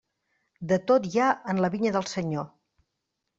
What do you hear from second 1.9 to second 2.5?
del Senyor.